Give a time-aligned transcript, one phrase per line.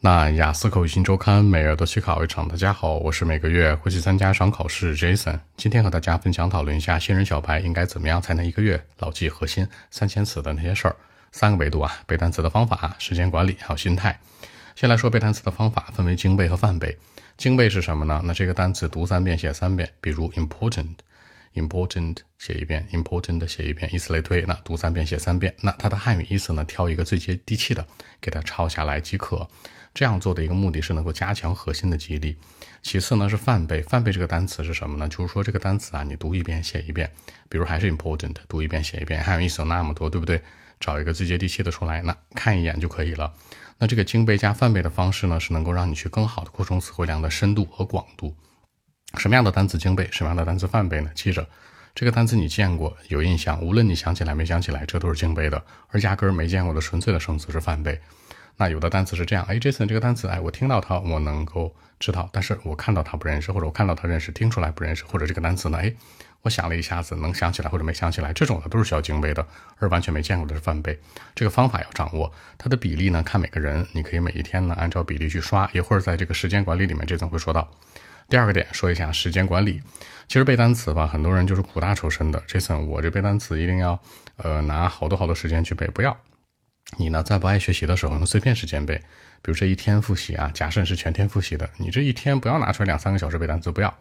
[0.00, 2.46] 那雅思口语新周刊每日都去考一场。
[2.46, 5.40] 大家好，我是每个月会去参加一场考试 Jason。
[5.56, 10.94] 今天和大家分享讨论一下新人小白应该怎么样才能一个月牢记核心三千词的那些事儿。
[11.32, 14.16] 三个维度啊，背单词的方法、时间管理还有心态。
[14.76, 16.96] 先来说背单词的方法，分为精背和泛背。
[17.36, 18.22] 精背是什么呢？
[18.24, 20.94] 那这个单词读三遍写三遍，比如 important
[21.60, 24.42] important 写一遍，important 写一遍，以此类推。
[24.42, 26.64] 那读三遍写三遍，那它的汉语意思呢？
[26.64, 27.86] 挑一个最接地气的，
[28.20, 29.48] 给它抄下来即可。
[29.94, 32.36] 这样做的一个目的是能够加强核心的记忆力。
[32.82, 35.08] 其次呢是泛背，泛背这个单词是什么呢？
[35.08, 37.10] 就是说这个单词啊，你读一遍写一遍。
[37.48, 40.40] 比如还是 important，读一遍写一遍，汉语意思有那么多，对不对？
[40.78, 43.34] 找一个最接地气的出来，那看一眼就可以了。
[43.78, 48.36] 那这个精背加泛背的方式呢，是能够让你去更好的扩充词汇量的深度和广度。
[49.16, 51.10] 什么样的单词精背，什么样的单词泛背呢？
[51.14, 51.46] 记着，
[51.94, 55.58] 这个单词你见过有印象，无论你想起来没想起来，这都是精背的；
[55.88, 57.98] 而压根儿没见过的纯粹的生词是泛背。
[58.56, 65.94] 那有的单词是这样，哎，Jason 这个单词，哎，我听到它，我能够知道，但是我看到它不认识，或者我看到它认识，听出来不认识，或者这个单词呢，哎，
[66.42, 69.46] 我想了一下子能想起来或者没想起来，这种的都是需要精背的，
[69.78, 70.98] 而完全没见过的是泛背。
[71.34, 77.68] 这个方法要掌握，它的比例呢，看每个人，你可以每一天呢按照比例去刷，一会儿在这个时间管理里面，这层会说到。
[78.30, 79.80] 第二个点，说一下时间管理。
[80.26, 82.42] 其实背单词吧，很多人就是苦大仇深的。
[82.46, 83.98] 这次我这背单词一定要，
[84.36, 86.14] 呃，拿好多好多时间去背，不要。
[86.98, 88.96] 你呢，在不爱学习的时候，用碎片时间背，
[89.40, 93.94] 比如这一天复习啊，假设是全天复习的，你这一天不要拿出来两三个小时背单词，不要，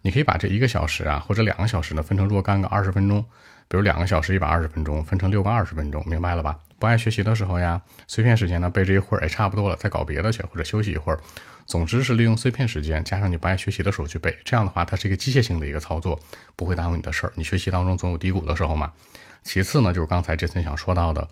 [0.00, 3.22] 你可以把这一个小时啊，或者两个小时呢，分成若干个二十分钟，
[3.68, 6.58] 比如两个小时一百二十分钟，分成六个二十分钟，明白了吧？
[6.78, 11.20] 不爱学习的时候呀，碎片时间呢，背这一会儿，也，差不多了，再搞别的去，或者休息一会儿，
[11.66, 16.20] 总之是利用碎片时间，加上你不爱学习的时候去背，这样的话，它是一个机械性的一个操作，
[16.56, 17.32] 不会耽误你的事儿。
[17.36, 18.92] 你学习当中总有低谷的时候嘛。
[19.42, 21.28] 其次呢，就是刚才这次想说到的。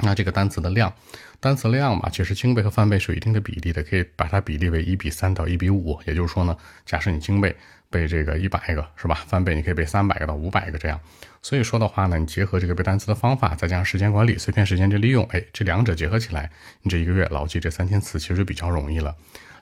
[0.00, 0.94] 那这个单词的量，
[1.40, 5.98] 单词量嘛，其实精背和泛背是有一定的比例的，可以把它比例为一比三到一比五。
[6.06, 6.56] 也就是说呢，
[6.86, 7.56] 假设你精背
[7.90, 9.16] 背这个一百个是吧？
[9.26, 11.00] 泛背你可以背三百个到五百个这样。
[11.42, 16.48] 所以说的话呢，你结合这个背单词的方法，再加上时间管理、碎片时间的利用，哎，这两者结合起来，
[16.82, 19.16] 你这一个月牢记这三千词其实就比较容易了。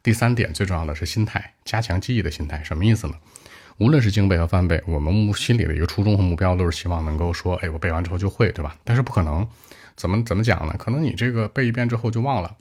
[0.06, 3.14] 第三点最重要的是心态，加强记忆的心态，什么意思呢？
[3.78, 8.76] 无论是精背和泛背，我们目心里的一个初衷和目标都是希望能够说，哎，我背完之后就会，对吧？
[8.84, 9.44] 但是不可能。
[9.96, 10.76] 怎么怎么讲呢？
[10.78, 12.56] 可能你这个背一遍之后就忘了，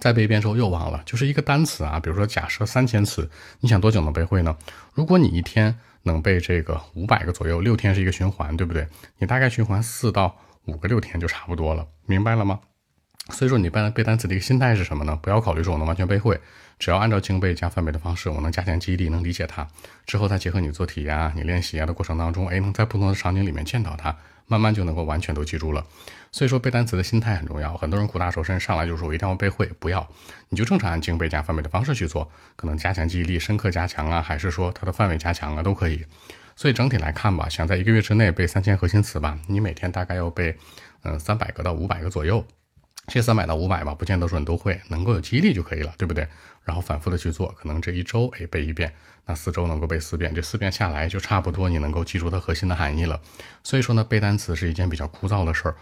[0.00, 1.00] 再背一遍之后又忘了。
[1.06, 4.56] 就是一个单词啊，比如说假设三千词，你想多久能背会呢？
[4.92, 8.88] 如果你一天能背这个五百个左右，六天是一个循环，对不对？
[9.18, 12.58] 你大概循环四到五个六天就差不多了，明白了吗？
[13.30, 15.16] 所以说你背背单词的一个心态是什么呢？
[15.22, 16.40] 不要考虑说我能完全背会，
[16.78, 19.66] 只要按照精背加泛背的方式，我能加强记忆力，能理解它，
[20.06, 24.16] 之后再结合你做题呀、你练习啊的过程当中，哎，能在不同的场景里面见到它。
[24.48, 25.82] 慢慢就能够完全都记住了，
[26.30, 27.74] 所以说背单词的心态很重要。
[27.74, 30.06] 很多人苦大仇深，上来就说我一定要背会，不要，
[30.50, 36.04] 你就正常按精背加泛背的方式去做，可能加强记忆力、深刻加强啊，还是说它的范围加强啊，都可以。
[36.54, 40.54] 所以整体来看吧，想在一个月之内背三千核心词吧，你每天大概要背，
[41.04, 42.44] 嗯，三百个到五百个左右。
[43.06, 46.26] 这三百到五百吧，不见得说你都会，能够有激励就可以了，对不对？
[46.64, 48.94] 然后反复的去做，可能这一周哎背一遍，
[49.26, 53.20] 那四周能够背四遍，这四遍下来就差不多你能够记住它核心的含义了。
[53.62, 55.76] 所以说呢，背单词是一件比较枯燥的事儿，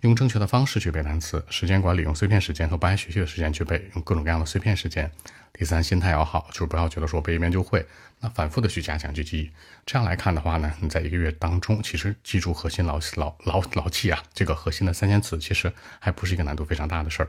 [0.00, 5.10] 用正确的方式去背单词，时间管理用碎片时间和不爱学习的时间去背，用各种各样的碎片时间。
[5.52, 7.86] 第三，心态要好，就是不要觉得说背一遍就会，
[8.18, 9.50] 那反复的去加强去记忆。
[9.86, 17.28] 这样来看的话呢，你在一个月当中，其实记住核心牢牢牢牢记啊，这个核心的三千词，其实还不是一个难度非常大的事儿。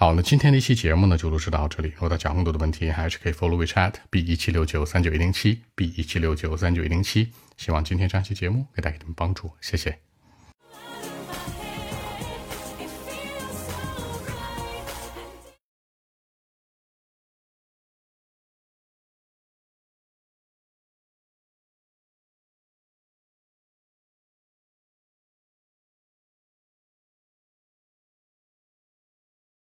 [0.00, 1.90] 好，那今天的一期节目呢，就录制到这里。
[1.90, 7.28] 如果大家更多的问题，还是可以 follow WeChat B 一七六九三九一零七 B 一七六九三九一零七。
[7.58, 9.98] 希望今天这期节目给带给你们帮助，谢谢。